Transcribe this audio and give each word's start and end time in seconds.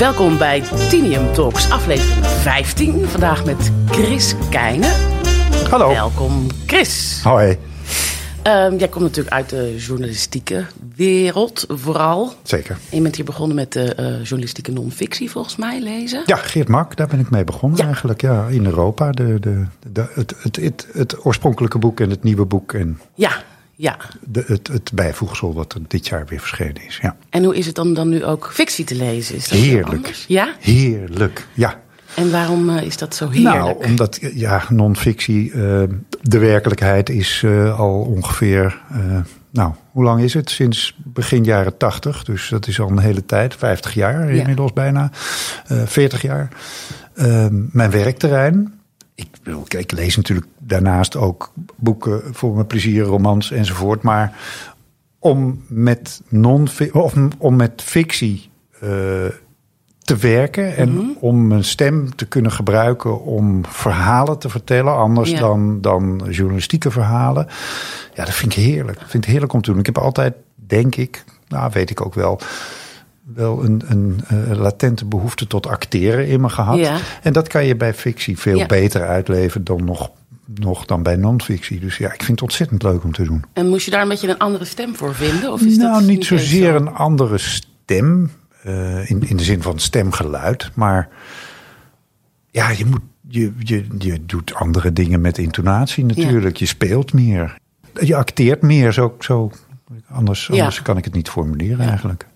Welkom 0.00 0.38
bij 0.38 0.60
Tinium 0.88 1.32
Talks, 1.32 1.70
aflevering 1.70 2.26
15. 2.26 3.06
Vandaag 3.06 3.44
met 3.44 3.70
Chris 3.86 4.34
Keijnen. 4.50 4.90
Hallo. 5.70 5.88
Welkom, 5.88 6.46
Chris. 6.66 7.20
Hoi. 7.24 7.58
Ehm, 8.42 8.76
jij 8.76 8.88
komt 8.88 9.04
natuurlijk 9.04 9.34
uit 9.34 9.48
de 9.50 9.76
journalistieke 9.78 10.66
wereld, 10.96 11.64
vooral. 11.68 12.32
Zeker. 12.42 12.78
En 12.90 12.96
je 12.96 13.02
bent 13.02 13.16
hier 13.16 13.24
begonnen 13.24 13.56
met 13.56 13.72
de 13.72 13.94
eh, 13.94 14.04
journalistieke 14.06 14.72
non-fictie, 14.72 15.30
volgens 15.30 15.56
mij, 15.56 15.80
lezen. 15.80 16.22
Ja, 16.26 16.36
Geert 16.36 16.68
Mak, 16.68 16.96
daar 16.96 17.06
ben 17.08 17.18
ik 17.18 17.30
mee 17.30 17.44
begonnen 17.44 17.78
Ja. 17.78 17.84
eigenlijk. 17.84 18.20
Ja, 18.20 18.46
in 18.46 18.64
Europa. 18.66 19.10
De, 19.10 19.40
de, 19.40 19.64
de, 19.92 20.06
het, 20.14 20.34
het, 20.42 20.56
het, 20.56 20.86
het 20.92 21.24
oorspronkelijke 21.24 21.78
boek 21.78 22.00
en 22.00 22.10
het 22.10 22.22
nieuwe 22.22 22.44
boek. 22.44 22.72
En 22.72 23.00
Ja, 23.14 23.42
ja. 23.80 23.96
de, 24.20 24.44
het, 24.46 24.68
het 24.68 24.90
bijvoegsel 24.94 25.54
wat 25.54 25.72
er 25.72 25.80
dit 25.88 26.08
jaar 26.08 26.26
weer 26.26 26.40
verschenen 26.40 26.86
is. 26.86 26.98
Ja. 27.02 27.16
En 27.30 27.44
hoe 27.44 27.56
is 27.56 27.66
het 27.66 27.74
dan, 27.74 27.94
dan 27.94 28.08
nu 28.08 28.24
ook 28.24 28.50
fictie 28.52 28.84
te 28.84 28.94
lezen? 28.94 29.36
Is 29.36 29.48
dat 29.48 29.58
Heerlijk. 29.58 30.24
Ja? 30.26 30.54
Heerlijk, 30.60 31.46
ja. 31.54 31.80
En 32.14 32.30
waarom 32.30 32.70
eh, 32.70 32.82
is 32.82 32.96
dat 32.96 33.14
zo 33.14 33.28
heerlijk? 33.28 33.54
Nou, 33.54 33.84
omdat 33.84 34.18
ja, 34.34 34.64
non-fictie, 34.68 35.52
eh, 35.52 35.58
de 36.22 36.38
werkelijkheid 36.38 37.08
is 37.10 37.42
eh, 37.44 37.78
al 37.78 38.00
ongeveer, 38.00 38.80
nou, 39.50 39.72
hoe 39.90 40.04
lang 40.04 40.22
is 40.22 40.34
het? 40.34 40.50
Sinds 40.50 40.96
begin 41.04 41.44
jaren 41.44 41.76
80, 41.76 42.24
dus 42.24 42.48
dat 42.48 42.66
is 42.66 42.80
al 42.80 42.90
een 42.90 42.98
hele 42.98 43.26
tijd, 43.26 43.54
50 43.54 43.94
jaar 43.94 44.34
Ja. 44.34 44.40
inmiddels 44.40 44.72
bijna, 44.72 45.10
eh 45.66 45.82
40 45.86 46.22
jaar. 46.22 46.48
Eh, 47.14 47.46
mijn 47.50 47.90
werkterrein. 47.90 48.79
Ik, 49.20 49.28
bedoel, 49.42 49.62
ik, 49.64 49.74
ik 49.74 49.92
lees 49.92 50.16
natuurlijk 50.16 50.46
daarnaast 50.58 51.16
ook 51.16 51.52
boeken 51.76 52.22
voor 52.34 52.54
mijn 52.54 52.66
plezier, 52.66 53.02
romans 53.02 53.50
enzovoort. 53.50 54.02
Maar 54.02 54.38
om 55.18 55.64
met, 55.68 56.22
non 56.28 56.68
of 56.92 57.14
om 57.38 57.56
met 57.56 57.82
fictie 57.82 58.50
eh, 58.80 58.88
te 59.98 60.16
werken 60.20 60.76
en 60.76 60.92
Mhm. 60.92 61.04
om 61.18 61.46
mijn 61.46 61.64
stem 61.64 62.14
te 62.16 62.26
kunnen 62.26 62.52
gebruiken 62.52 63.22
om 63.24 63.64
verhalen 63.66 64.38
te 64.38 64.48
vertellen, 64.48 64.94
anders 64.96 65.30
Ja. 65.30 65.38
dan, 65.40 65.80
dan 65.80 66.26
journalistieke 66.30 66.90
verhalen. 66.90 67.46
Ja, 68.14 68.24
dat 68.24 68.34
vind 68.34 68.56
ik 68.56 68.62
heerlijk. 68.62 69.00
Ik 69.00 69.06
vind 69.06 69.24
het 69.24 69.32
heerlijk 69.32 69.52
om 69.52 69.62
te 69.62 69.70
doen. 69.70 69.78
Ik 69.80 69.86
heb 69.86 69.98
altijd, 69.98 70.34
denk 70.54 70.94
ik, 70.96 71.24
nou 71.48 71.70
weet 71.72 71.90
ik 71.90 72.04
ook 72.06 72.14
wel, 72.14 72.40
wel 73.34 73.64
een, 73.64 73.82
een 73.86 74.20
eh, 74.26 74.58
latente 74.58 75.04
behoefte 75.04 75.46
tot 75.46 75.66
acteren 75.66 76.26
in 76.26 76.40
me 76.40 76.48
gehad. 76.48 76.78
Ja. 76.78 76.96
En 77.22 77.32
dat 77.32 77.48
kan 77.48 77.66
je 77.66 77.76
bij 77.76 77.94
fictie 77.94 78.38
veel 78.38 78.58
Ja. 78.58 78.66
beter 78.66 79.06
uitleven 79.06 79.64
dan 79.64 79.84
nog, 79.84 80.10
nog 80.54 80.84
dan 80.86 81.02
bij 81.02 81.16
non-fictie. 81.16 81.80
Dus 81.80 81.96
ja, 81.96 82.06
ik 82.12 82.18
vind 82.22 82.28
het 82.30 82.42
ontzettend 82.42 82.82
leuk 82.82 83.04
om 83.04 83.12
te 83.12 83.22
doen. 83.24 83.44
En 83.52 83.68
moest 83.68 83.84
je 83.84 83.90
daar 83.90 84.02
een 84.02 84.08
beetje 84.08 84.28
een 84.28 84.38
andere 84.38 84.64
stem 84.64 84.96
voor 84.96 85.14
vinden? 85.14 85.52
Of 85.52 85.60
is 85.60 85.76
nou, 85.76 85.92
dat 85.92 86.08
niet 86.08 86.16
eens 86.16 86.26
zozeer 86.26 86.70
zo? 86.70 86.76
een 86.76 86.88
andere 86.94 87.38
stem. 87.38 88.30
eh, 88.62 89.10
in, 89.10 89.28
in 89.28 89.36
de 89.36 89.42
zin 89.44 89.62
van 89.62 89.78
stemgeluid. 89.78 90.70
Maar 90.74 91.08
ja, 92.50 92.70
je, 92.70 92.86
moet, 92.86 93.00
je, 93.28 93.52
je, 93.58 93.84
je 93.98 94.26
doet 94.26 94.54
andere 94.54 94.92
dingen 94.92 95.20
met 95.20 95.38
intonatie 95.38 96.04
natuurlijk. 96.04 96.56
Je 96.56 96.66
speelt 96.66 97.12
meer. 97.12 97.56
Je 98.00 98.16
acteert 98.16 98.62
meer. 98.62 98.92
Zo, 98.92 99.16
zo, 99.18 99.50
anders 100.08 100.50
anders 100.50 100.82
kan 100.82 100.96
ik 100.96 101.04
het 101.04 101.14
niet 101.14 101.28
formuleren 101.28 101.88
eigenlijk. 101.88 102.26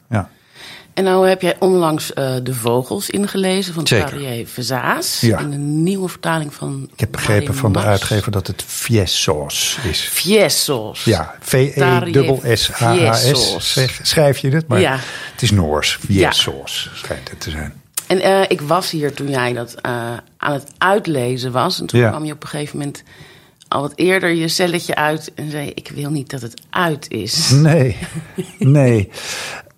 Ja. 0.66 0.72
En 0.94 1.04
nou 1.04 1.28
heb 1.28 1.40
jij 1.42 1.56
onlangs 1.58 2.12
eh, 2.12 2.34
De 2.42 2.54
Vogels 2.54 3.10
ingelezen 3.10 3.74
van. 3.74 3.84
Xavier 3.84 4.46
Verzaas. 4.46 5.20
Ja. 5.20 5.38
In 5.38 5.52
een 5.52 5.82
nieuwe 5.82 6.08
vertaling 6.08 6.54
van... 6.54 6.88
Ik 6.92 7.00
heb 7.00 7.12
begrepen 7.12 7.54
van 7.54 7.72
de 7.72 7.78
uitgever 7.78 8.32
dat 8.32 8.46
het 8.46 8.62
Fiesos 8.66 9.78
is. 9.90 10.00
Fiesos. 10.00 11.04
Ja, 11.04 11.34
E 11.52 11.70
V-E-S-S-A-A-S. 12.44 13.72
Zeg- 13.72 14.00
Schrijf 14.02 14.38
je 14.38 14.50
het, 14.50 14.68
maar 14.68 14.80
Ja. 14.80 14.98
het 15.32 15.42
is 15.42 15.50
Noors. 15.50 15.98
Fiesos 16.06 16.90
schijnt 16.94 17.30
het 17.30 17.40
te 17.40 17.50
zijn. 17.50 17.72
En 18.06 18.20
eh, 18.20 18.40
ik 18.48 18.60
was 18.60 18.90
hier 18.90 19.14
toen 19.14 19.30
jij 19.30 19.52
dat 19.52 19.74
eh, 19.80 19.92
aan 20.36 20.52
het 20.52 20.66
uitlezen 20.78 21.52
was. 21.52 21.80
En 21.80 21.86
toen 21.86 22.00
Ja. 22.00 22.08
kwam 22.08 22.24
je 22.24 22.32
op 22.32 22.42
een 22.42 22.48
gegeven 22.48 22.78
moment 22.78 23.02
al 23.68 23.80
wat 23.80 23.92
eerder 23.94 24.30
je 24.30 24.48
celletje 24.48 24.94
uit 24.94 25.32
en 25.34 25.50
zei: 25.50 25.68
Ik 25.74 25.90
wil 25.94 26.10
niet 26.10 26.30
dat 26.30 26.40
het 26.42 26.60
uit 26.70 27.06
is. 27.10 27.50
Nee, 27.50 27.96
nee. 28.58 29.10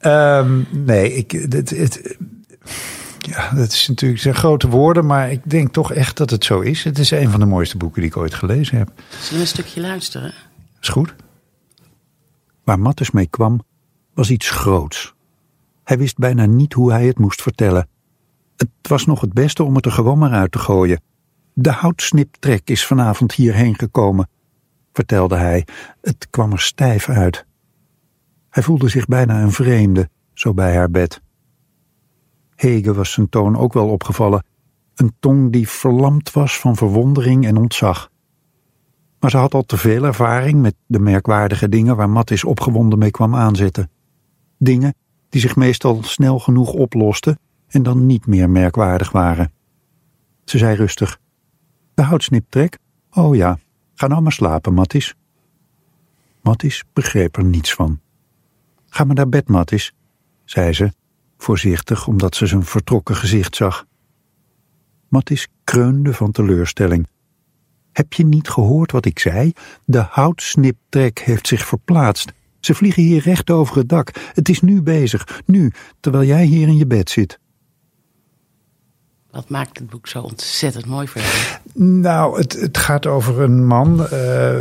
Ehm, 0.07 0.63
nee, 0.71 1.13
ik, 1.13 1.31
het, 1.31 1.71
het, 1.71 2.17
ja, 3.19 3.51
dat 3.51 3.73
is 3.73 3.89
natuurlijk 3.89 4.21
zijn 4.21 4.35
grote 4.35 4.69
woorden, 4.69 5.07
maar 5.07 5.31
ik 5.31 5.51
denk 5.51 5.73
toch 5.73 5.93
echt 5.93 6.17
dat 6.17 6.31
het 6.31 6.45
zo 6.45 6.61
is. 6.61 6.85
Het 6.85 6.99
is 6.99 7.11
een 7.11 7.31
van 7.31 7.41
de 7.41 7.47
mooiste 7.47 7.77
boeken 7.77 8.01
die 8.01 8.11
ik 8.11 8.17
ooit 8.17 8.35
gelezen 8.35 8.79
heb. 8.79 8.93
Zullen 9.11 9.33
we 9.33 9.41
een 9.41 9.47
stukje 9.47 9.81
luisteren? 9.81 10.35
Is 10.81 10.89
goed? 10.89 11.15
Waar 12.65 12.79
Mattus 12.79 13.11
mee 13.11 13.27
kwam, 13.27 13.65
was 14.15 14.31
iets 14.31 14.51
groots. 14.51 15.15
Hij 15.85 15.99
wist 15.99 16.19
bijna 16.19 16.47
niet 16.47 16.73
hoe 16.73 16.93
hij 16.93 17.07
het 17.07 17.19
moest 17.19 17.43
vertellen. 17.43 17.89
Het 18.57 18.69
was 18.83 19.07
nog 19.07 19.21
het 19.21 19.33
beste 19.33 19.63
om 19.63 19.75
het 19.75 19.85
er 19.85 19.93
gewoon 19.93 20.19
maar 20.19 20.33
uit 20.33 20.53
te 20.53 20.59
gooien. 20.59 21.01
De 21.53 21.71
houtsniptrek 21.71 22.71
is 22.71 22.87
vanavond 22.87 23.33
hierheen 23.33 23.75
gekomen, 23.79 24.29
vertelde 24.93 25.37
hij. 25.37 25.67
Het 26.01 26.27
kwam 26.31 26.53
er 26.53 26.61
stijf 26.61 27.09
uit. 27.09 27.47
Hij 28.57 28.65
voelde 28.65 28.89
zich 28.89 29.07
bijna 29.07 29.43
een 29.43 29.53
vreemde, 29.53 30.09
zo 30.35 30.55
bij 30.55 30.77
haar 30.77 30.91
bed. 30.91 31.23
Hege 32.55 32.95
was 32.95 33.13
zijn 33.13 33.29
toon 33.29 33.57
ook 33.57 33.73
wel 33.73 33.89
opgevallen, 33.89 34.45
een 34.95 35.15
tong 35.21 35.53
die 35.53 35.69
verlamd 35.69 36.33
was 36.33 36.59
van 36.59 36.77
verwondering 36.77 37.47
en 37.47 37.57
ontzag. 37.57 38.11
Maar 39.21 39.31
ze 39.31 39.37
had 39.37 39.55
al 39.55 39.63
te 39.63 39.77
veel 39.77 40.05
ervaring 40.05 40.61
met 40.61 40.75
de 40.87 40.99
merkwaardige 40.99 41.69
dingen 41.69 41.97
waar 41.97 42.11
Mattis 42.11 42.45
opgewonden 42.45 42.99
mee 42.99 43.11
kwam 43.11 43.35
aanzetten. 43.35 43.91
Dingen 44.59 44.95
die 45.29 45.41
zich 45.41 45.57
meestal 45.57 46.03
snel 46.03 46.39
genoeg 46.39 46.73
oplosten 46.73 47.39
en 47.69 47.83
dan 47.83 48.07
niet 48.07 48.27
meer 48.27 48.51
merkwaardig 48.51 49.13
waren. 49.13 49.53
Ze 50.45 50.59
zei 50.59 50.77
rustig: 50.77 51.19
De 51.95 52.03
houtsniptrek? 52.03 52.79
Oh 53.11 53.35
ja, 53.37 53.59
ga 53.95 54.07
nou 54.07 54.23
maar 54.23 54.33
slapen, 54.33 54.75
Mattis. 54.75 55.15
Mattis 56.43 56.85
begreep 56.93 57.37
er 57.37 57.45
niets 57.45 57.75
van. 57.75 58.01
Ga 58.97 59.05
maar 59.05 59.15
naar 59.15 59.29
bed, 59.29 59.49
Mattis, 59.49 59.93
zei 60.45 60.73
ze, 60.73 60.93
voorzichtig 61.39 62.07
omdat 62.07 62.35
ze 62.37 62.47
zijn 62.47 62.65
vertrokken 62.65 63.17
gezicht 63.17 63.57
zag. 63.57 63.87
Mattis 65.09 65.49
kreunde 65.65 66.15
van 66.15 66.33
teleurstelling. 66.33 67.07
Heb 67.93 68.13
je 68.13 68.25
niet 68.25 68.49
gehoord 68.49 68.93
wat 68.93 69.05
ik 69.05 69.19
zei? 69.19 69.53
De 69.85 70.07
houtsniptrek 70.11 71.19
heeft 71.19 71.47
zich 71.47 71.67
verplaatst. 71.67 72.33
Ze 72.61 72.75
vliegen 72.75 73.03
hier 73.03 73.23
recht 73.23 73.51
over 73.51 73.77
het 73.77 73.89
dak. 73.89 74.11
Het 74.33 74.49
is 74.49 74.61
nu 74.61 74.83
bezig, 74.83 75.43
nu, 75.47 75.73
terwijl 76.01 76.25
jij 76.25 76.45
hier 76.45 76.69
in 76.69 76.77
je 76.77 76.87
bed 76.87 77.11
zit. 77.11 77.39
Wat 79.37 79.49
maakt 79.49 79.79
het 79.79 79.91
boek 79.91 80.07
zo 80.07 80.21
ontzettend 80.21 80.87
mooi 80.87 81.09
voor 81.09 81.21
jou? 81.21 81.33
Nou, 81.79 82.39
het, 82.39 82.61
het 82.61 82.79
gaat 82.79 83.07
over 83.07 83.41
een 83.41 83.67
man. 83.67 84.09
eh, 84.09 84.55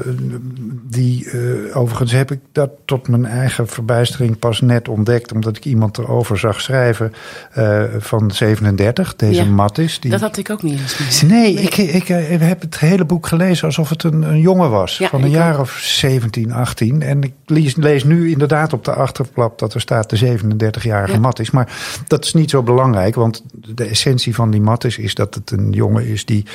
die, 0.90 1.30
eh, 1.30 1.78
overigens 1.78 2.12
heb 2.12 2.32
ik 2.32 2.40
dat 2.52 2.70
tot 2.86 3.08
mijn 3.08 3.26
eigen 3.26 3.68
verbijstering 3.68 4.40
pas 4.40 4.62
net 4.62 4.88
ontdekt. 4.88 5.32
Omdat 5.32 5.58
ik 5.58 5.66
iemand 5.66 5.98
erover 5.98 6.38
zag 6.38 6.62
schrijven 6.62 7.14
eh, 7.52 7.84
van 7.98 8.32
37, 8.32 9.16
deze 9.16 9.44
Ja, 9.44 9.50
Mattis. 9.50 10.00
Die, 10.00 10.12
Dat 10.12 10.22
had 10.22 10.38
ik 10.38 10.50
ook 10.50 10.64
niet 10.64 10.80
eens 10.80 10.94
gezien. 10.94 11.30
Nee, 11.30 11.54
Ik, 11.54 11.78
ik, 11.78 12.08
heb 12.08 12.62
het 12.62 12.80
hele 12.80 13.06
boek 13.06 13.28
gelezen 13.28 13.66
alsof 13.66 13.90
het 13.90 14.04
een, 14.04 14.22
een 14.22 14.40
jongen 14.40 14.70
was. 14.70 14.98
Ja, 14.98 15.08
van 15.08 15.24
een 15.24 15.30
jaar 15.30 15.54
ook. 15.56 15.62
of 15.62 15.78
17, 15.82 16.52
18. 16.52 17.02
En 17.02 17.24
ik 17.24 17.34
lees, 17.46 17.76
lees 17.76 18.04
nu 18.04 18.32
inderdaad 18.32 18.74
op 18.74 18.84
de 18.86 18.94
achterflap 18.94 19.60
dat 19.60 19.74
er 19.74 19.82
staat 19.82 20.10
de 20.10 20.38
37-jarige 20.38 21.14
Ja. 21.14 21.20
Mattis. 21.20 21.52
Maar 21.52 22.02
dat 22.08 22.26
is 22.26 22.34
niet 22.34 22.50
zo 22.50 22.64
belangrijk, 22.64 23.16
want 23.16 23.44
de 23.54 23.86
essentie 23.86 24.36
van 24.36 24.52
die 24.52 24.62
Mattis 24.66 24.98
is 24.98 25.16
dat 25.16 25.36
het 25.36 25.52
een 25.52 25.72
jongen 25.72 26.08
is 26.08 26.26
die 26.26 26.46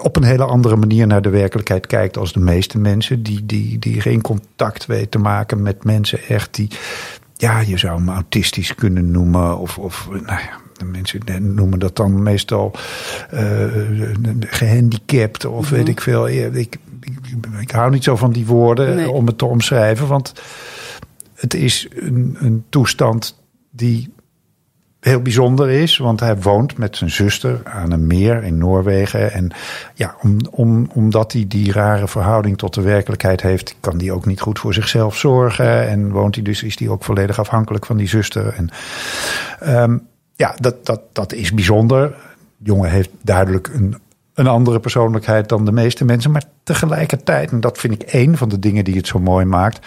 op 0.00 0.16
een 0.16 0.22
hele 0.22 0.44
andere 0.44 0.76
manier 0.76 1.06
naar 1.06 1.22
de 1.22 1.28
werkelijkheid 1.28 1.86
kijkt 1.86 2.16
als 2.16 2.32
de 2.32 2.40
meeste 2.40 2.78
mensen. 2.78 3.22
Die, 3.22 3.46
die, 3.46 3.78
die 3.78 4.00
geen 4.00 4.20
contact 4.20 4.86
weet 4.86 5.10
te 5.10 5.18
maken 5.18 5.62
met 5.62 5.84
mensen 5.84 6.22
echt 6.28 6.54
die, 6.54 6.68
ja, 7.36 7.60
je 7.60 7.78
zou 7.78 7.98
hem 7.98 8.08
autistisch 8.08 8.74
kunnen 8.74 9.10
noemen. 9.10 9.58
Of, 9.58 9.78
of 9.78 10.08
nou 10.10 10.24
ja, 10.24 10.60
de 10.72 10.84
mensen 10.84 11.54
noemen 11.54 11.78
dat 11.78 11.96
dan 11.96 12.22
meestal 12.22 12.72
eh, 13.30 13.66
gehandicapt 14.40 15.44
of 15.44 15.68
weet 15.70 15.88
ik 15.88 16.00
veel. 16.00 16.28
Ik, 16.28 16.54
ik, 16.54 16.78
ik 17.60 17.70
hou 17.70 17.90
niet 17.90 18.04
zo 18.04 18.16
van 18.16 18.32
die 18.32 18.46
woorden 18.46 18.96
Nee. 18.96 19.10
om 19.10 19.26
het 19.26 19.38
te 19.38 19.44
omschrijven, 19.44 20.06
want 20.06 20.32
het 21.34 21.54
is 21.54 21.88
een, 21.94 22.36
een 22.40 22.64
toestand 22.68 23.42
die 23.70 24.12
heel 25.04 25.22
bijzonder 25.22 25.70
is, 25.70 25.96
want 25.96 26.20
hij 26.20 26.36
woont 26.36 26.78
met 26.78 26.96
zijn 26.96 27.10
zuster 27.10 27.60
aan 27.64 27.90
een 27.90 28.06
meer 28.06 28.42
in 28.42 28.58
Noorwegen. 28.58 29.32
En 29.32 29.50
ja, 29.94 30.14
om, 30.20 30.36
om, 30.50 30.88
omdat 30.92 31.32
hij 31.32 31.44
die 31.48 31.72
rare 31.72 32.08
verhouding 32.08 32.58
tot 32.58 32.74
de 32.74 32.80
werkelijkheid 32.80 33.42
heeft, 33.42 33.76
kan 33.80 33.98
hij 33.98 34.10
ook 34.10 34.26
niet 34.26 34.40
goed 34.40 34.58
voor 34.58 34.74
zichzelf 34.74 35.16
zorgen. 35.16 35.88
En 35.88 36.10
woont 36.10 36.34
hij 36.34 36.44
dus, 36.44 36.62
is 36.62 36.78
hij 36.78 36.88
ook 36.88 37.04
volledig 37.04 37.38
afhankelijk 37.38 37.86
van 37.86 37.96
die 37.96 38.08
zuster. 38.08 38.54
En 38.54 38.68
ehm, 39.60 39.98
ja, 40.36 40.54
dat, 40.60 40.86
dat, 40.86 41.00
dat 41.12 41.32
is 41.32 41.54
bijzonder. 41.54 42.08
De 42.56 42.70
jongen 42.70 42.90
heeft 42.90 43.10
duidelijk 43.22 43.70
een, 43.74 43.96
een 44.34 44.46
andere 44.46 44.80
persoonlijkheid 44.80 45.48
dan 45.48 45.64
de 45.64 45.72
meeste 45.72 46.04
mensen. 46.04 46.30
Maar 46.30 46.44
tegelijkertijd, 46.62 47.50
en 47.50 47.60
dat 47.60 47.78
vind 47.78 47.94
ik 47.94 48.02
één 48.02 48.36
van 48.36 48.48
de 48.48 48.58
dingen 48.58 48.84
die 48.84 48.96
het 48.96 49.06
zo 49.06 49.18
mooi 49.18 49.44
maakt 49.44 49.86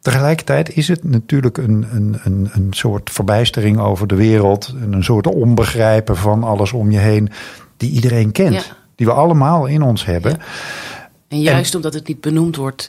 tegelijkertijd 0.00 0.76
is 0.76 0.88
het 0.88 1.04
natuurlijk 1.04 1.58
een, 1.58 1.86
een, 1.92 2.20
een, 2.24 2.50
een 2.52 2.68
soort 2.70 3.10
verbijstering 3.10 3.78
over 3.78 4.06
de 4.06 4.14
wereld. 4.14 4.74
En 4.80 4.92
een 4.92 5.04
soort 5.04 5.26
onbegrijpen 5.26 6.16
van 6.16 6.44
alles 6.44 6.72
om 6.72 6.90
je 6.90 6.98
heen. 6.98 7.30
Die 7.76 7.90
iedereen 7.90 8.32
kent. 8.32 8.54
Ja. 8.54 8.76
Die 8.94 9.06
we 9.06 9.12
allemaal 9.12 9.66
in 9.66 9.82
ons 9.82 10.04
hebben. 10.04 10.36
En 11.28 11.40
juist 11.40 11.74
omdat 11.74 11.94
het 11.94 12.08
niet 12.08 12.20
benoemd 12.20 12.56
wordt, 12.56 12.88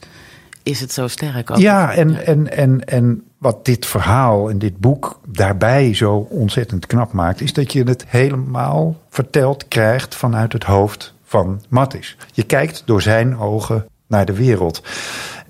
is 0.63 0.79
het 0.79 0.91
zo 0.91 1.07
sterk. 1.07 1.51
Ook. 1.51 1.57
Ja, 1.57 1.93
en, 1.93 2.25
En, 2.25 2.57
en, 2.57 2.85
en 2.85 3.23
wat 3.37 3.65
dit 3.65 3.85
verhaal 3.85 4.49
en 4.49 4.59
dit 4.59 4.77
boek 4.77 5.19
daarbij 5.27 5.93
zo 5.93 6.27
ontzettend 6.29 6.85
knap 6.85 7.11
maakt, 7.11 7.41
is 7.41 7.53
dat 7.53 7.73
je 7.73 7.83
het 7.83 8.05
helemaal 8.07 8.95
verteld 9.09 9.67
krijgt 9.67 10.15
vanuit 10.15 10.53
het 10.53 10.63
hoofd 10.63 11.13
van 11.23 11.61
Mattis. 11.69 12.17
Je 12.33 12.43
kijkt 12.43 12.83
door 12.85 13.01
zijn 13.01 13.37
ogen 13.37 13.85
naar 14.07 14.25
de 14.25 14.33
wereld. 14.33 14.83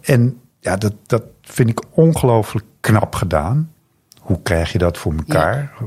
En 0.02 0.40
ja, 0.60 0.76
dat, 0.76 0.94
dat 1.06 1.24
vind 1.52 1.70
ik 1.70 1.80
ongelooflijk 1.92 2.66
knap 2.80 3.16
gedaan. 3.16 3.72
Hoe 4.20 4.40
krijg 4.44 4.72
je 4.72 4.78
dat 4.78 4.98
voor 4.98 5.14
elkaar 5.18 5.72
eh, 5.80 5.86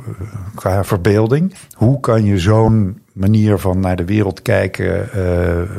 qua 0.55 0.85
verbeelding? 0.85 1.55
Hoe 1.73 2.01
kan 2.01 2.25
je 2.25 2.39
zo'n 2.39 3.01
manier 3.13 3.59
van 3.59 3.81
naar 3.81 3.97
de 3.97 4.05
wereld 4.05 4.43
kijken 4.43 5.13
eh, 5.13 5.71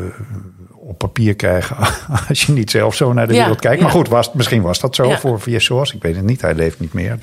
op 0.71 0.97
papier 0.97 1.35
krijgen 1.35 1.75
als 2.29 2.43
je 2.45 2.51
niet 2.53 2.71
zelf 2.71 2.95
zo 2.95 3.13
naar 3.13 3.27
de 3.27 3.33
Ja, 3.33 3.39
wereld 3.39 3.59
kijkt? 3.59 3.77
ja. 3.77 3.83
Maar 3.83 3.91
goed, 3.93 4.07
was, 4.07 4.33
misschien 4.33 4.61
was 4.61 4.79
dat 4.79 4.95
zo 4.95 5.09
voor 5.11 5.39
Viesos. 5.41 5.93
Ik 5.93 6.01
weet 6.01 6.15
het 6.15 6.25
niet, 6.25 6.41
hij 6.41 6.53
leeft 6.55 6.79
niet 6.79 6.93
meer. 6.93 7.17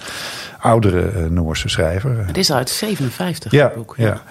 Oudere 0.60 1.08
eh, 1.08 1.24
Noorse 1.26 1.68
schrijver. 1.68 2.26
Het 2.26 2.36
is 2.36 2.52
uit 2.52 2.70
57, 2.70 3.52
Ja, 3.52 3.72
boek. 3.76 3.94
ja. 3.96 4.22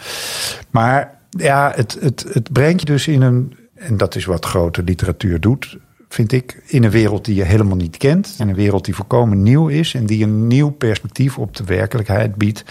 Maar 0.70 1.18
ja, 1.30 1.72
het, 1.76 1.98
het, 2.02 2.26
het 2.34 2.52
brengt 2.52 2.80
je 2.80 2.86
dus 2.86 3.08
in 3.08 3.22
een, 3.22 3.58
en 3.76 3.98
dat 3.98 4.16
is 4.16 4.26
wat 4.26 4.46
grote 4.46 4.84
literatuur 4.84 5.40
doet, 5.40 5.78
vind 6.10 6.32
ik, 6.32 6.62
in 6.66 6.84
een 6.84 6.92
wereld 6.92 7.26
die 7.26 7.36
je 7.36 7.44
helemaal 7.44 7.76
niet 7.76 7.98
kent. 7.98 8.36
In 8.40 8.50
een 8.50 8.56
wereld 8.56 8.86
die 8.86 8.96
volkomen 8.96 9.44
nieuw 9.44 9.68
is 9.68 9.94
en 9.94 10.06
die 10.06 10.24
een 10.24 10.48
nieuw 10.48 10.70
perspectief 10.70 11.38
op 11.38 11.56
de 11.56 11.64
werkelijkheid 11.64 12.36
biedt. 12.36 12.64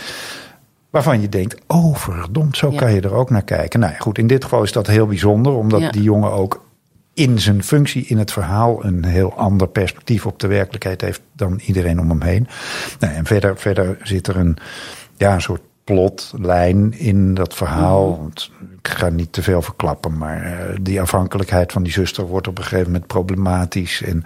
Waarvan 0.91 1.21
je 1.21 1.29
denkt, 1.29 1.61
oh 1.67 1.97
verdomd, 1.97 2.57
zo 2.57 2.71
Ja. 2.73 2.79
kan 2.79 2.95
je 2.95 3.01
er 3.01 3.15
ook 3.15 3.31
naar 3.31 3.43
kijken. 3.45 3.81
Nou 3.81 3.93
ja, 3.93 3.99
goed, 3.99 4.19
in 4.19 4.27
dit 4.27 4.45
geval 4.45 4.63
is 4.63 4.73
dat 4.73 4.87
heel 4.87 5.07
bijzonder, 5.07 5.53
omdat 5.53 5.81
Ja. 5.81 5.91
die 5.91 6.03
jongen 6.03 6.33
ook 6.33 6.67
in 7.15 7.39
zijn 7.41 7.63
functie 7.65 8.07
in 8.07 8.19
het 8.19 8.33
verhaal 8.33 8.85
een 8.85 9.05
heel 9.05 9.35
ander 9.35 9.69
perspectief 9.69 10.27
op 10.27 10.39
de 10.39 10.47
werkelijkheid 10.47 11.01
heeft 11.01 11.21
dan 11.33 11.61
iedereen 11.65 12.01
om 12.01 12.09
hem 12.09 12.23
heen. 12.23 12.47
Nou, 13.01 13.15
en 13.15 13.27
verder, 13.27 13.57
verder 13.59 13.99
zit 14.03 14.27
er 14.27 14.37
een, 14.37 14.57
ja, 15.17 15.35
een 15.35 15.43
soort 15.43 15.61
plotlijn 15.89 16.99
in 16.99 17.35
dat 17.35 17.55
verhaal. 17.55 18.19
Want 18.19 18.51
ik 18.79 18.89
ga 18.89 19.09
niet 19.09 19.33
te 19.33 19.43
veel 19.43 19.63
verklappen, 19.63 20.19
maar 20.19 20.43
eh, 20.43 20.77
die 20.81 21.01
afhankelijkheid 21.01 21.73
van 21.73 21.83
die 21.83 21.93
zuster 21.93 22.27
wordt 22.27 22.49
op 22.49 22.59
een 22.59 22.65
gegeven 22.65 22.87
moment 22.87 23.07
problematisch. 23.07 24.03
En, 24.03 24.25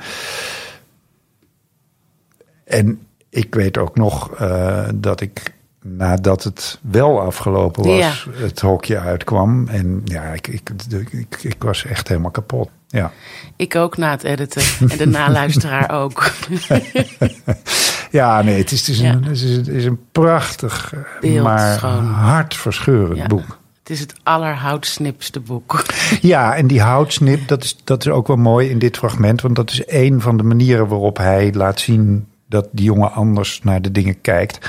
en 2.64 3.06
ik 3.28 3.54
weet 3.54 3.78
ook 3.78 3.96
nog 3.96 4.34
eh, 4.34 4.88
dat 4.94 5.20
ik 5.20 5.54
nadat 5.82 6.44
het 6.44 6.78
wel 6.82 7.20
afgelopen 7.20 7.84
was, 7.84 8.28
het 8.30 8.60
hokje 8.60 8.98
uitkwam. 8.98 9.68
En 9.68 10.02
ja, 10.04 10.22
ik, 10.22 10.48
ik, 10.48 10.70
ik, 11.10 11.38
ik 11.42 11.62
was 11.62 11.84
echt 11.84 12.08
helemaal 12.08 12.30
kapot. 12.30 12.68
Ja. 12.88 13.12
Ik 13.56 13.76
ook 13.76 13.96
na 13.96 14.10
het 14.10 14.24
editen. 14.24 14.62
En 14.88 14.98
de 14.98 15.06
naluisteraar 15.06 15.90
ook. 15.90 16.24
Ja, 18.12 18.42
nee, 18.42 18.58
het 18.58 18.70
is, 18.72 18.80
het 18.86 18.88
is, 18.88 19.00
een, 19.00 19.24
het 19.24 19.40
is, 19.40 19.56
het 19.56 19.68
is 19.68 19.84
een 19.84 19.98
prachtig, 20.12 20.92
eh, 21.20 21.42
maar 21.42 21.56
Beeldschoon. 21.80 22.04
hartverscheurend 22.06 23.28
boek. 23.28 23.58
Het 23.78 23.90
is 23.90 24.00
het 24.00 24.14
allerhoutsnipste 24.22 25.40
boek. 25.40 25.84
Ja, 26.20 26.54
en 26.54 26.66
die 26.66 26.80
houtsnip, 26.80 27.48
dat 27.48 27.64
is, 27.64 27.76
dat 27.84 28.06
is 28.06 28.12
ook 28.12 28.26
wel 28.26 28.36
mooi 28.36 28.68
in 28.70 28.78
dit 28.78 28.96
fragment. 28.96 29.40
Want 29.40 29.56
dat 29.56 29.70
is 29.70 29.82
een 29.86 30.20
van 30.20 30.36
de 30.36 30.42
manieren 30.42 30.88
waarop 30.88 31.16
hij 31.16 31.52
laat 31.52 31.80
zien 31.80 32.26
dat 32.48 32.68
die 32.72 32.84
jongen 32.84 33.12
anders 33.12 33.60
naar 33.62 33.82
de 33.82 33.92
dingen 33.92 34.20
kijkt. 34.20 34.68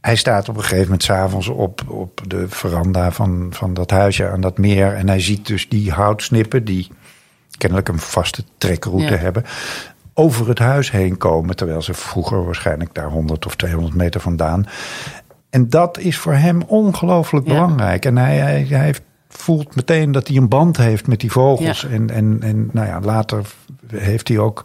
Hij 0.00 0.16
staat 0.16 0.48
op 0.48 0.56
een 0.56 0.62
gegeven 0.62 0.84
moment 0.84 1.02
s'avonds 1.02 1.48
op, 1.48 1.82
op 1.88 2.20
de 2.26 2.44
veranda 2.48 3.12
van, 3.12 3.46
van 3.50 3.74
dat 3.74 3.90
huisje 3.90 4.28
aan 4.28 4.40
dat 4.40 4.58
meer. 4.58 4.94
En 4.94 5.08
hij 5.08 5.20
ziet 5.20 5.46
dus 5.46 5.68
die 5.68 5.90
houtsnippen, 5.92 6.64
die 6.64 6.88
kennelijk 7.58 7.88
een 7.88 7.98
vaste 7.98 8.44
trekroute 8.58 9.12
Ja. 9.12 9.16
hebben, 9.18 9.44
over 10.14 10.48
het 10.48 10.58
huis 10.58 10.90
heen 10.90 11.16
komen. 11.16 11.56
Terwijl 11.56 11.82
ze 11.82 11.94
vroeger 11.94 12.44
waarschijnlijk 12.44 12.94
daar 12.94 13.10
100 13.10 13.46
of 13.46 13.56
200 13.56 13.94
meter 13.94 14.20
vandaan. 14.20 14.66
En 15.50 15.68
dat 15.68 15.98
is 15.98 16.18
voor 16.18 16.34
hem 16.34 16.62
ongelooflijk 16.62 17.46
Ja. 17.46 17.52
belangrijk. 17.52 18.04
En 18.04 18.16
hij, 18.16 18.36
hij, 18.36 18.66
hij 18.68 18.94
voelt 19.28 19.76
meteen 19.76 20.12
dat 20.12 20.28
hij 20.28 20.36
een 20.36 20.48
band 20.48 20.76
heeft 20.76 21.06
met 21.06 21.20
die 21.20 21.32
vogels. 21.32 21.80
Ja. 21.80 21.88
En, 21.88 22.10
en, 22.10 22.38
en 22.42 22.68
nou 22.72 22.86
ja, 22.86 23.00
later 23.00 23.46
heeft 23.86 24.28
hij 24.28 24.38
ook 24.38 24.64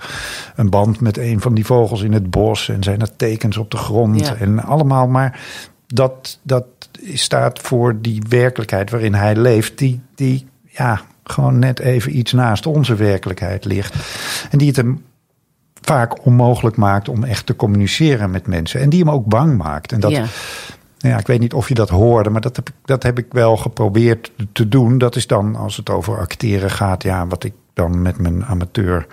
een 0.56 0.69
band 0.69 1.00
met 1.00 1.18
een 1.18 1.42
van 1.42 1.53
die 1.53 1.65
vogels 1.65 2.01
in 2.01 2.13
het 2.13 2.30
bos. 2.30 2.69
En 2.69 2.83
zijn 2.83 3.01
er 3.01 3.15
tekens 3.15 3.57
op 3.57 3.71
de 3.71 3.77
grond. 3.77 4.19
Ja. 4.19 4.36
En 4.36 4.63
allemaal. 4.63 5.07
Maar 5.07 5.39
dat, 5.88 6.39
dat 6.44 6.65
staat 7.13 7.59
voor 7.59 8.01
die 8.01 8.24
werkelijkheid 8.30 8.89
waarin 8.89 9.13
hij 9.13 9.36
leeft. 9.36 9.77
Die, 9.77 10.01
die 10.15 10.47
ja, 10.65 11.01
gewoon 11.24 11.59
net 11.59 11.80
even 11.80 12.18
iets 12.18 12.31
naast 12.31 12.65
onze 12.65 12.95
werkelijkheid 12.95 13.65
ligt. 13.65 13.95
En 14.51 14.57
die 14.57 14.68
het 14.68 14.75
hem 14.75 15.03
vaak 15.86 16.26
onmogelijk 16.26 16.76
maakt 16.76 17.10
om 17.10 17.24
echt 17.24 17.46
te 17.46 17.56
communiceren 17.56 18.32
met 18.32 18.48
mensen. 18.48 18.82
En 18.82 18.90
die 18.90 19.00
hem 19.00 19.10
ook 19.10 19.26
bang 19.26 19.58
maakt. 19.58 19.92
En 19.92 20.00
dat, 20.00 20.12
ja. 20.12 20.26
nou 21.00 21.14
ja, 21.14 21.18
ik 21.18 21.28
weet 21.28 21.40
niet 21.40 21.54
of 21.54 21.68
je 21.68 21.74
dat 21.74 21.90
hoorde, 21.90 22.30
maar 22.30 22.42
dat 22.42 22.56
heb, 22.56 22.70
ik, 22.70 22.76
dat 22.86 23.04
heb 23.04 23.18
ik 23.18 23.26
wel 23.30 23.58
geprobeerd 23.58 24.32
te 24.52 24.68
doen. 24.68 24.98
Dat 24.98 25.16
is 25.16 25.28
dan, 25.28 25.56
als 25.56 25.78
het 25.78 25.90
over 25.90 26.18
acteren 26.18 26.72
gaat, 26.72 27.04
ja, 27.04 27.28
wat 27.28 27.44
ik 27.44 27.54
dan 27.74 28.02
met 28.02 28.18
mijn 28.18 28.46
amateur 28.46 29.08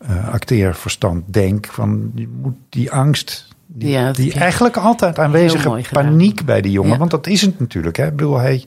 eh, 0.00 0.28
acteerverstand 0.28 1.22
denk. 1.26 1.66
Van, 1.66 2.12
je 2.14 2.28
moet 2.42 2.56
die 2.68 2.90
angst, 2.90 3.48
die, 3.66 3.88
Ja, 3.88 4.12
eigenlijk 4.34 4.76
altijd 4.76 5.18
aanwezige 5.18 5.82
paniek 5.90 6.44
bij 6.44 6.60
die 6.60 6.72
jongen. 6.72 6.92
Ja. 6.92 6.98
Want 6.98 7.10
dat 7.10 7.26
is 7.26 7.40
het 7.40 7.60
natuurlijk. 7.60 7.96
Hè? 7.96 8.06
Ik 8.06 8.16
bedoel, 8.16 8.38
hij, 8.38 8.64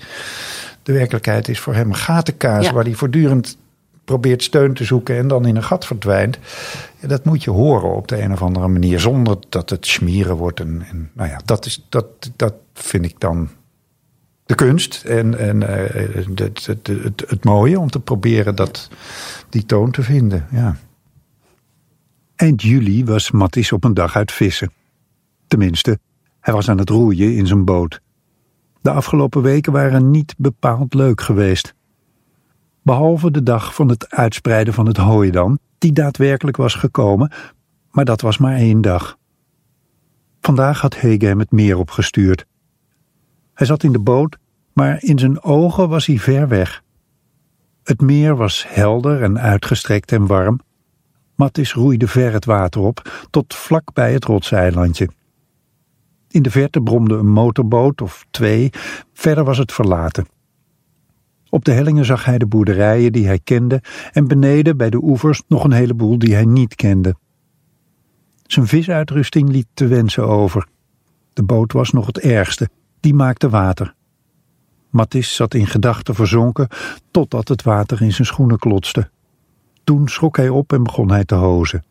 de 0.84 0.94
werkelijkheid 0.94 1.48
is 1.48 1.60
voor 1.60 1.74
hem 1.74 1.90
een 1.90 1.96
gatenkaas 1.96 2.66
Ja. 2.66 2.74
waar 2.74 2.84
hij 2.84 2.94
voortdurend 2.94 3.58
probeert 4.06 4.44
steun 4.44 4.74
te 4.74 4.84
zoeken 4.84 5.18
en 5.18 5.28
dan 5.28 5.46
in 5.46 5.56
een 5.56 5.64
gat 5.64 5.86
verdwijnt. 5.86 6.40
Dat 7.00 7.26
moet 7.26 7.44
je 7.44 7.52
horen 7.52 7.96
op 7.96 8.08
de 8.08 8.22
een 8.22 8.32
of 8.32 8.42
andere 8.42 8.68
manier, 8.68 9.00
zonder 9.00 9.38
dat 9.50 9.70
het 9.70 9.86
schmieren 9.86 10.36
wordt. 10.36 10.60
En, 10.60 10.86
en 10.90 11.10
nou 11.14 11.30
ja, 11.30 11.42
dat, 11.46 11.66
is, 11.66 11.86
dat, 11.90 12.06
dat 12.36 12.54
vind 12.74 13.06
ik 13.06 13.20
dan 13.20 13.50
de 14.46 14.56
kunst 14.56 15.04
en, 15.04 15.38
en 15.38 15.68
eh, 15.68 16.16
het, 16.16 16.66
het, 16.66 16.88
het, 16.88 17.24
het 17.28 17.44
mooie 17.44 17.80
om 17.80 17.90
te 17.90 18.00
proberen 18.00 18.56
dat, 18.56 18.90
die 19.50 19.66
toon 19.66 19.92
te 19.92 20.04
vinden. 20.04 20.48
Ja. 20.52 20.78
Eind 22.36 22.62
juli 22.62 23.06
was 23.06 23.32
Mattis 23.32 23.72
op 23.72 23.84
een 23.84 23.94
dag 23.94 24.16
uit 24.16 24.32
vissen. 24.32 24.72
Tenminste, 25.48 26.00
hij 26.40 26.54
was 26.54 26.70
aan 26.70 26.78
het 26.78 26.90
roeien 26.90 27.36
in 27.36 27.48
zijn 27.48 27.66
boot. 27.66 28.02
De 28.82 28.92
afgelopen 28.92 29.42
weken 29.42 29.72
waren 29.72 30.12
niet 30.12 30.36
bepaald 30.38 30.94
leuk 30.94 31.22
geweest. 31.22 31.74
Behalve 32.84 33.32
de 33.32 33.44
dag 33.44 33.76
van 33.76 33.90
het 33.90 34.10
uitspreiden 34.10 34.74
van 34.74 34.86
het 34.86 34.98
hooi 34.98 35.32
dan, 35.32 35.60
die 35.78 35.94
daadwerkelijk 35.94 36.58
was 36.58 36.76
gekomen, 36.76 37.32
maar 37.92 38.06
dat 38.06 38.22
was 38.22 38.38
maar 38.38 38.56
één 38.56 38.82
dag. 38.82 39.18
Vandaag 40.42 40.82
had 40.82 40.96
Hege 40.96 41.26
hem 41.26 41.40
het 41.40 41.52
meer 41.52 41.78
opgestuurd. 41.78 42.46
Hij 43.54 43.68
zat 43.68 43.84
in 43.84 43.92
de 43.92 44.00
boot, 44.00 44.38
maar 44.74 45.04
in 45.04 45.20
zijn 45.20 45.44
ogen 45.44 45.90
was 45.90 46.06
hij 46.06 46.20
ver 46.20 46.48
weg. 46.48 46.84
Het 47.84 48.02
meer 48.02 48.36
was 48.36 48.66
helder 48.68 49.24
en 49.24 49.40
uitgestrekt 49.40 50.12
en 50.12 50.28
warm, 50.28 50.60
Mattis 51.36 51.74
roeide 51.74 52.08
ver 52.08 52.34
het 52.34 52.46
water 52.46 52.82
op, 52.82 53.28
tot 53.30 53.54
vlak 53.56 53.94
bij 53.94 54.14
het 54.14 54.26
rotseilandje. 54.26 55.10
In 56.28 56.42
de 56.42 56.52
verte 56.52 56.82
bromde 56.82 57.16
een 57.16 57.32
motorboot 57.32 58.02
of 58.02 58.26
twee, 58.32 58.70
verder 59.14 59.44
was 59.44 59.58
het 59.58 59.72
verlaten. 59.72 60.26
Op 61.54 61.66
de 61.66 61.72
hellingen 61.72 62.06
zag 62.06 62.26
hij 62.26 62.38
de 62.38 62.46
boerderijen 62.46 63.12
die 63.12 63.26
hij 63.26 63.40
kende 63.40 63.82
en 64.12 64.28
beneden 64.28 64.78
bij 64.78 64.90
de 64.90 65.04
oevers 65.04 65.44
nog 65.48 65.64
een 65.64 65.72
heleboel 65.72 66.18
die 66.18 66.34
hij 66.34 66.46
niet 66.46 66.76
kende. 66.76 67.16
Zijn 68.44 68.68
visuitrusting 68.68 69.50
liet 69.50 69.68
te 69.74 69.88
wensen 69.88 70.28
over. 70.28 70.68
De 71.34 71.44
boot 71.44 71.74
was 71.74 71.92
nog 71.92 72.06
het 72.06 72.20
ergste, 72.20 72.70
die 73.00 73.14
maakte 73.14 73.50
water. 73.50 73.94
Mattis 74.90 75.36
zat 75.36 75.54
in 75.54 75.68
gedachten 75.68 76.16
verzonken 76.16 76.68
totdat 77.12 77.48
het 77.48 77.64
water 77.64 78.02
in 78.02 78.14
zijn 78.14 78.28
schoenen 78.28 78.60
klotste. 78.60 79.10
Toen 79.84 80.08
schrok 80.08 80.38
hij 80.38 80.50
op 80.50 80.74
en 80.74 80.84
begon 80.84 81.12
hij 81.12 81.26
te 81.26 81.36
hozen. 81.36 81.84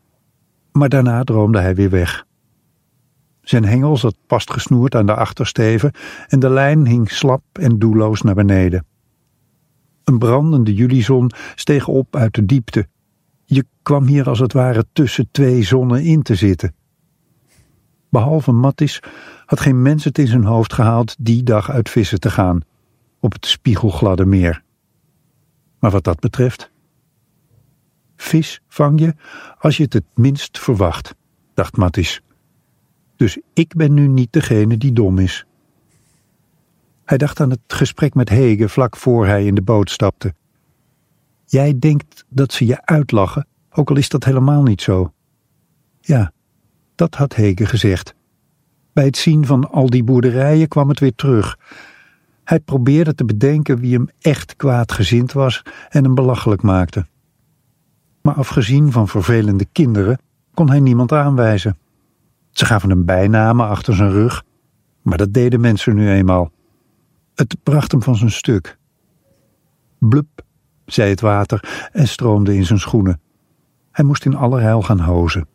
Maar 0.71 0.89
daarna 0.89 1.23
droomde 1.23 1.59
hij 1.59 1.75
weer 1.75 1.89
weg. 1.89 2.25
Zijn 3.41 3.65
hengel 3.65 3.97
zat 3.97 4.15
vastgesnoerd 4.27 4.95
aan 4.95 5.05
de 5.05 5.15
achtersteven 5.15 5.91
en 6.27 6.39
de 6.39 6.49
lijn 6.49 6.87
hing 6.87 7.11
slap 7.11 7.43
en 7.51 7.79
doelloos 7.79 8.21
naar 8.21 8.35
beneden. 8.35 8.85
Een 10.03 10.17
brandende 10.17 10.73
julizon 10.73 11.31
steeg 11.55 11.87
op 11.87 12.15
uit 12.15 12.33
de 12.33 12.45
diepte. 12.45 12.87
Je 13.45 13.65
kwam 13.81 14.05
hier 14.05 14.29
als 14.29 14.39
het 14.39 14.53
ware 14.53 14.85
tussen 14.93 15.27
twee 15.31 15.63
zonnen 15.63 16.03
in 16.03 16.21
te 16.21 16.35
zitten. 16.35 16.75
Behalve 18.09 18.51
Mattis 18.51 18.99
had 19.45 19.59
geen 19.59 19.81
mens 19.81 20.03
het 20.03 20.17
in 20.17 20.27
zijn 20.27 20.43
hoofd 20.43 20.73
gehaald 20.73 21.15
die 21.19 21.43
dag 21.43 21.71
uit 21.71 21.89
vissen 21.89 22.19
te 22.19 22.29
gaan, 22.29 22.61
op 23.19 23.33
het 23.33 23.45
spiegelgladde 23.45 24.25
meer. 24.25 24.63
Maar 25.79 25.91
wat 25.91 26.03
dat 26.03 26.19
betreft, 26.19 26.71
vis 28.15 28.61
vang 28.67 28.99
je 28.99 29.15
als 29.59 29.77
je 29.77 29.83
het 29.83 29.93
het 29.93 30.05
minst 30.15 30.59
verwacht, 30.59 31.15
dacht 31.53 31.77
Mattis. 31.77 32.21
Dus 33.15 33.37
ik 33.53 33.75
ben 33.75 33.93
nu 33.93 34.07
niet 34.07 34.33
degene 34.33 34.77
die 34.77 34.93
dom 34.93 35.19
is. 35.19 35.45
Hij 37.05 37.17
dacht 37.17 37.39
aan 37.39 37.49
het 37.49 37.59
gesprek 37.67 38.13
met 38.13 38.29
Hege 38.29 38.69
vlak 38.69 38.97
voor 38.97 39.25
hij 39.25 39.45
in 39.45 39.55
de 39.55 39.61
boot 39.61 39.89
stapte. 39.89 40.33
Jij 41.45 41.79
denkt 41.79 42.25
dat 42.29 42.53
ze 42.53 42.65
je 42.65 42.85
uitlachen, 42.85 43.47
ook 43.69 43.89
al 43.89 43.97
is 43.97 44.09
dat 44.09 44.23
helemaal 44.23 44.63
niet 44.63 44.81
zo. 44.81 45.13
Ja, 46.01 46.31
dat 46.95 47.15
had 47.15 47.35
Hege 47.35 47.65
gezegd. 47.65 48.15
Bij 48.93 49.05
het 49.05 49.17
zien 49.17 49.45
van 49.45 49.71
al 49.71 49.89
die 49.89 50.03
boerderijen 50.03 50.67
kwam 50.67 50.89
het 50.89 50.99
weer 50.99 51.15
terug. 51.15 51.57
Hij 52.43 52.59
probeerde 52.59 53.15
te 53.15 53.25
bedenken 53.25 53.79
wie 53.79 53.93
hem 53.93 54.09
echt 54.19 54.55
kwaadgezind 54.55 55.31
was 55.31 55.63
en 55.89 56.03
hem 56.03 56.15
belachelijk 56.15 56.61
maakte. 56.61 57.05
Maar 58.21 58.33
afgezien 58.35 58.91
van 58.91 59.07
vervelende 59.07 59.65
kinderen 59.71 60.19
kon 60.53 60.69
hij 60.69 60.79
niemand 60.79 61.11
aanwijzen. 61.11 61.77
Ze 62.51 62.65
gaven 62.65 62.89
hem 62.89 63.05
bijnamen 63.05 63.67
achter 63.67 63.95
zijn 63.95 64.11
rug, 64.11 64.43
maar 65.01 65.17
dat 65.17 65.33
deden 65.33 65.61
mensen 65.61 65.95
nu 65.95 66.09
eenmaal. 66.11 66.51
Het 67.35 67.55
bracht 67.63 67.91
hem 67.91 68.01
van 68.01 68.15
zijn 68.15 68.31
stuk. 68.31 68.77
Blub, 69.99 70.27
zei 70.85 71.09
het 71.09 71.21
water 71.21 71.89
en 71.91 72.07
stroomde 72.07 72.55
in 72.55 72.65
zijn 72.65 72.79
schoenen. 72.79 73.21
Hij 73.91 74.05
moest 74.05 74.25
in 74.25 74.35
allerheil 74.35 74.81
gaan 74.81 74.99
hozen. 74.99 75.47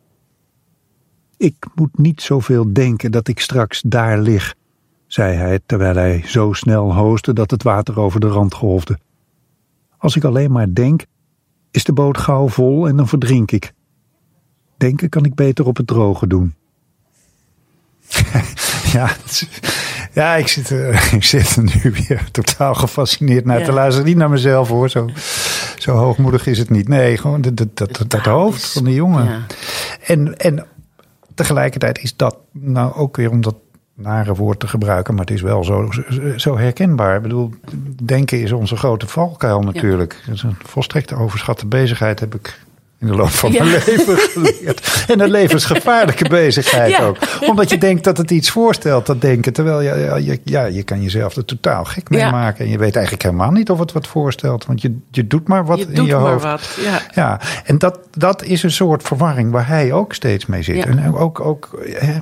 Ik 1.37 1.65
moet 1.75 1.97
niet 1.97 2.21
zoveel 2.21 2.73
denken 2.73 3.11
dat 3.11 3.27
ik 3.27 3.39
straks 3.39 3.81
daar 3.81 4.19
lig, 4.19 4.55
zei 5.07 5.35
hij 5.35 5.59
terwijl 5.65 5.95
hij 5.95 6.23
zo 6.25 6.53
snel 6.53 6.93
hoosde 6.93 7.33
dat 7.33 7.51
het 7.51 7.63
water 7.63 7.99
over 7.99 8.19
de 8.19 8.27
rand 8.27 8.53
golfde. 8.53 8.99
Als 9.97 10.15
ik 10.15 10.23
alleen 10.23 10.51
maar 10.51 10.73
denk, 10.73 11.05
is 11.71 11.83
de 11.83 11.93
boot 11.93 12.17
gauw 12.17 12.47
vol 12.47 12.87
en 12.87 12.95
dan 12.95 13.07
verdrink 13.07 13.51
ik. 13.51 13.73
Denken 14.77 15.09
kan 15.09 15.25
ik 15.25 15.35
beter 15.35 15.65
op 15.65 15.77
het 15.77 15.87
droge 15.87 16.27
doen. 16.27 16.53
ja, 18.93 19.15
ja 20.11 20.35
ik, 20.35 20.47
zit, 20.47 20.69
uh, 20.69 21.13
ik 21.13 21.23
zit 21.23 21.55
er 21.55 21.63
nu 21.63 21.91
weer 21.91 22.27
totaal 22.31 22.73
gefascineerd 22.73 23.45
naar 23.45 23.63
te 23.63 23.71
luisteren. 23.71 24.07
Niet 24.07 24.17
naar 24.17 24.29
mezelf 24.29 24.67
hoor, 24.67 24.89
zo, 24.89 25.09
zo 25.77 25.95
hoogmoedig 25.95 26.47
is 26.47 26.57
het 26.57 26.69
niet. 26.69 26.87
Nee, 26.87 27.17
gewoon 27.17 27.41
dat, 27.41 27.57
dat, 27.57 27.75
dat, 27.75 28.03
dat 28.07 28.25
hoofd 28.25 28.71
van 28.71 28.83
de 28.83 28.93
jongen. 28.93 29.25
Ja. 29.25 29.45
En, 30.05 30.37
en 30.37 30.65
tegelijkertijd 31.35 31.99
is 31.99 32.15
dat 32.15 32.37
nou 32.51 32.93
ook 32.93 33.17
weer 33.17 33.29
om 33.29 33.41
dat 33.41 33.55
nare 33.93 34.35
woord 34.35 34.59
te 34.59 34.67
gebruiken, 34.67 35.13
maar 35.13 35.25
het 35.25 35.33
is 35.33 35.41
wel 35.41 35.63
zo, 35.63 35.89
zo 36.35 36.57
herkenbaar. 36.57 37.15
Ik 37.15 37.21
bedoel, 37.21 37.53
denken 38.03 38.41
is 38.41 38.51
onze 38.51 38.75
grote 38.75 39.07
valkuil 39.07 39.61
natuurlijk. 39.61 40.13
Ja. 40.13 40.25
Dat 40.25 40.35
is 40.35 40.43
een 40.43 40.57
volstrekt 40.63 41.13
overschatte 41.13 41.65
bezigheid, 41.65 42.19
heb 42.19 42.35
ik 42.35 42.59
in 42.99 43.07
de 43.07 43.15
loop 43.15 43.29
van 43.29 43.51
mijn 43.51 43.65
leven 43.65 44.17
geleerd. 44.33 45.05
En 45.07 45.19
een 45.19 45.31
levensgevaarlijke 45.31 46.29
bezigheid 46.39 46.91
ja. 46.91 47.05
ook. 47.05 47.17
Omdat 47.47 47.69
je 47.69 47.77
denkt 47.77 48.03
dat 48.03 48.17
het 48.17 48.31
iets 48.31 48.49
voorstelt, 48.49 49.05
dat 49.05 49.21
denken. 49.21 49.53
Terwijl 49.53 49.81
je, 49.81 50.21
ja, 50.21 50.35
ja, 50.43 50.65
je 50.65 50.83
kan 50.83 51.01
jezelf 51.01 51.35
er 51.35 51.45
totaal 51.45 51.85
gek 51.85 52.09
mee 52.09 52.31
maken. 52.31 52.65
En 52.65 52.71
je 52.71 52.77
weet 52.77 52.95
eigenlijk 52.95 53.23
helemaal 53.23 53.51
niet 53.51 53.69
of 53.69 53.79
het 53.79 53.91
wat 53.91 54.07
voorstelt. 54.07 54.65
Want 54.65 54.81
je, 54.81 54.97
je 55.11 55.27
doet 55.27 55.47
maar 55.47 55.65
wat 55.65 55.79
je 55.79 55.87
in 55.91 56.05
je 56.05 56.13
hoofd. 56.13 56.43
Wat, 56.43 56.77
ja. 56.83 57.01
ja, 57.13 57.39
en 57.63 57.77
dat, 57.77 57.99
dat 58.11 58.43
is 58.43 58.63
een 58.63 58.71
soort 58.71 59.03
verwarring 59.03 59.51
waar 59.51 59.67
hij 59.67 59.93
ook 59.93 60.13
steeds 60.13 60.45
mee 60.45 60.63
zit. 60.63 60.85
En 60.85 61.15
ook, 61.15 61.39
ook 61.39 61.69
hè, 61.83 62.17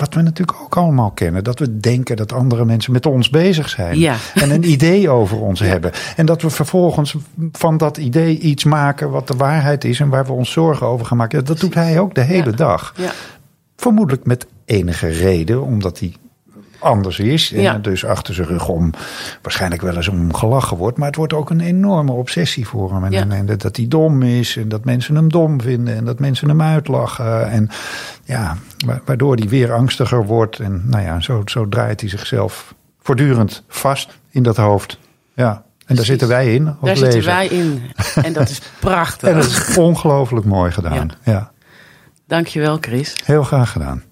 wat 0.00 0.14
we 0.14 0.22
natuurlijk 0.22 0.58
ook 0.62 0.76
allemaal 0.76 1.10
kennen. 1.10 1.44
Dat 1.44 1.58
we 1.58 1.78
denken 1.80 2.16
dat 2.16 2.32
andere 2.32 2.64
mensen 2.64 2.92
met 2.92 3.06
ons 3.06 3.30
bezig 3.30 3.68
zijn. 3.68 3.98
Ja. 3.98 4.16
En 4.34 4.50
een 4.50 4.70
idee 4.70 5.08
over 5.08 5.40
ons 5.40 5.60
ja. 5.60 5.66
hebben. 5.66 5.92
En 6.16 6.26
dat 6.26 6.42
we 6.42 6.50
vervolgens 6.50 7.16
van 7.52 7.76
dat 7.76 7.96
idee 7.96 8.38
iets 8.38 8.64
maken 8.64 9.10
wat 9.10 9.28
de 9.28 9.36
waarheid 9.36 9.84
is. 9.84 10.00
En 10.00 10.08
waar 10.08 10.26
we 10.26 10.32
ons 10.32 10.52
zorgen 10.52 10.86
over 10.86 11.06
gaan 11.06 11.16
maken. 11.16 11.44
Dat 11.44 11.60
doet 11.60 11.74
hij 11.74 12.00
ook 12.00 12.14
de 12.14 12.20
hele 12.20 12.50
dag. 12.50 12.94
Ja. 12.96 13.10
Vermoedelijk 13.76 14.26
met 14.26 14.46
enige 14.64 15.08
reden. 15.08 15.62
Omdat 15.62 15.98
hij 15.98 16.12
anders 16.80 17.18
is. 17.18 17.52
En 17.52 17.60
ja. 17.60 17.74
dus 17.78 18.04
achter 18.04 18.34
zijn 18.34 18.46
rug 18.46 18.68
om 18.68 18.90
waarschijnlijk 19.42 19.82
wel 19.82 19.96
eens 19.96 20.08
om 20.08 20.34
gelachen 20.34 20.76
wordt. 20.76 20.98
Maar 20.98 21.06
het 21.06 21.16
wordt 21.16 21.32
ook 21.32 21.50
een 21.50 21.60
enorme 21.60 22.12
obsessie 22.12 22.66
voor 22.68 22.92
hem. 22.94 23.04
En, 23.04 23.10
Ja. 23.12 23.26
en 23.28 23.46
dat 23.58 23.76
hij 23.76 23.88
dom 23.88 24.22
is. 24.22 24.56
En 24.56 24.68
dat 24.68 24.84
mensen 24.84 25.14
hem 25.14 25.28
dom 25.30 25.60
vinden. 25.60 25.96
En 25.96 26.04
dat 26.04 26.18
mensen 26.18 26.48
hem 26.48 26.62
uitlachen. 26.62 27.50
En 27.50 27.68
ja, 28.24 28.56
wa- 28.86 29.00
waardoor 29.04 29.34
hij 29.36 29.48
weer 29.48 29.72
angstiger 29.72 30.26
wordt. 30.26 30.58
En 30.58 30.82
nou 30.86 31.02
ja, 31.04 31.20
zo, 31.20 31.42
zo 31.44 31.68
draait 31.68 32.00
hij 32.00 32.10
zichzelf 32.10 32.74
voortdurend 33.02 33.62
vast 33.68 34.18
in 34.30 34.42
dat 34.42 34.56
hoofd. 34.56 34.98
Ja, 35.34 35.62
en 35.86 35.96
daar 35.96 36.04
zitten 36.04 36.28
wij 36.28 36.54
in. 36.54 36.64
Daar 36.64 36.96
zitten 36.96 37.04
lezer. 37.04 37.24
wij 37.24 37.46
in. 37.46 37.82
En 38.22 38.32
dat 38.32 38.48
is 38.48 38.60
prachtig. 38.80 39.28
En 39.28 39.34
dat 39.34 39.44
is 39.44 39.76
ongelooflijk 39.78 40.46
mooi 40.46 40.70
gedaan. 40.72 41.10
ja. 41.24 41.50
Dankjewel, 42.26 42.78
Chris. 42.80 43.14
Heel 43.24 43.42
graag 43.42 43.70
gedaan. 43.72 44.02